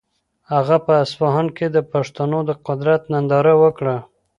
هغه 0.51 0.75
په 0.85 0.93
اصفهان 1.03 1.47
کې 1.57 1.67
د 1.75 1.77
پښتنو 1.91 2.39
د 2.49 2.51
قدرت 2.67 3.01
ننداره 3.13 3.53
وکړه. 3.63 3.97